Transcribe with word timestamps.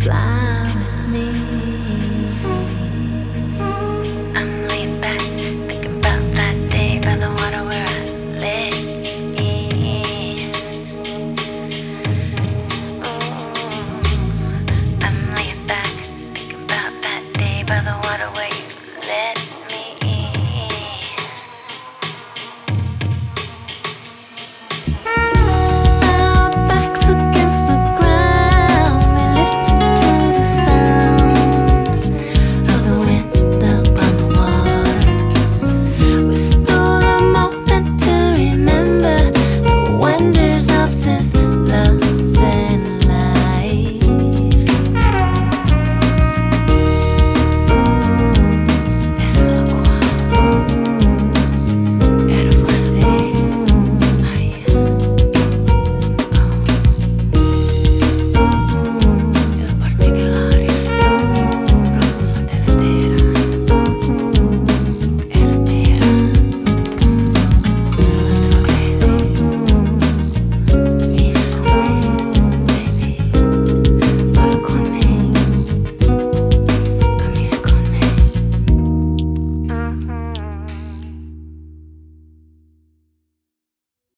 fly. 0.00 0.39